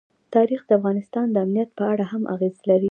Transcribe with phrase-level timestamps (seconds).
[0.35, 2.79] تاریخ د افغانستان د امنیت په اړه هم اغېز لري.